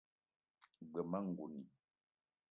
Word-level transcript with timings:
G-beu 0.79 1.05
ma 1.11 1.19
ngouni 1.27 1.61